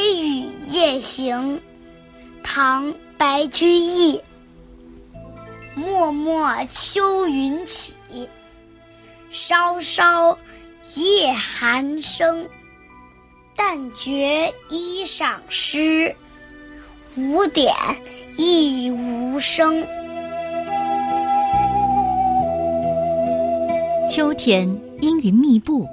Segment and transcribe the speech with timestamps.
[0.00, 1.56] 微雨夜行》
[2.42, 2.86] 唐·
[3.18, 4.18] 白居易。
[5.74, 7.92] 漠漠秋云起，
[9.30, 10.38] 稍稍
[10.94, 12.48] 夜寒声。
[13.54, 16.16] 但觉衣裳湿，
[17.14, 17.74] 五点
[18.38, 19.86] 亦无声。
[24.08, 24.66] 秋天
[25.02, 25.86] 阴云密布，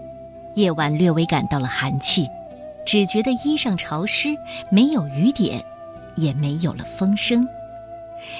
[0.55, 2.25] 夜晚略微感到了寒气，
[2.87, 4.29] 只觉得衣上潮湿，
[4.71, 5.61] 没有雨点，
[6.15, 7.45] 也没有了风声。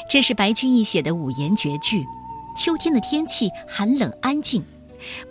[0.09, 2.03] 这是白居易写的五言绝句。
[2.55, 4.63] 秋天的天气寒冷安静。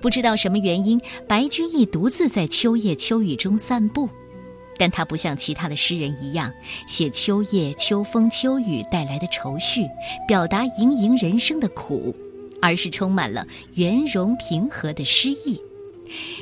[0.02, 4.08] 不知道什么原因，白居易独自在秋夜秋雨中散步，
[4.76, 6.52] 但他不像其他的诗人一样
[6.86, 9.88] 写秋夜秋风秋雨带来的愁绪，
[10.28, 12.14] 表达盈盈人生的苦，
[12.60, 13.44] 而是充满了
[13.74, 15.58] 圆融平和的诗意。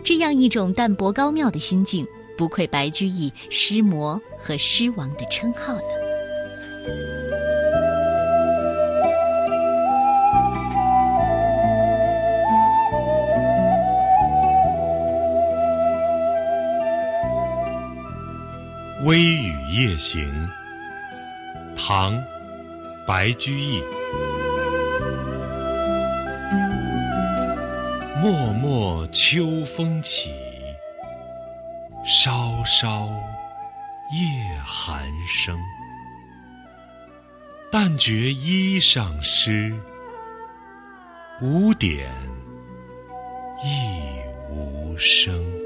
[0.04, 5.82] 这样一种淡泊高妙的心境，不愧白居易“诗魔”和“诗王”的称号了。
[19.06, 20.48] 《微雨夜行》
[21.76, 22.14] 唐·
[23.06, 23.82] 白居易。
[28.24, 30.32] 漠漠秋风起，
[32.06, 33.08] 稍稍
[34.12, 35.58] 夜寒声。
[37.72, 39.74] 但觉衣上湿，
[41.40, 42.12] 无点
[43.64, 45.63] 亦无声。